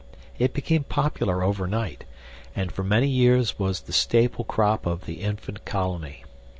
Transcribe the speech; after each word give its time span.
It 0.39 0.55
became 0.55 0.83
popular 0.83 1.43
overnight, 1.43 2.05
and 2.55 2.71
for 2.71 2.81
many 2.83 3.07
years 3.07 3.59
was 3.59 3.81
the 3.81 3.93
staple 3.93 4.43
crop 4.45 4.87
of 4.87 5.05
the 5.05 5.21
infant 5.21 5.63
colony. 5.63 6.23